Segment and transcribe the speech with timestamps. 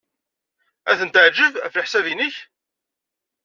[0.91, 2.35] Ad ten-teɛjeb, ɣef leḥsab-nnek?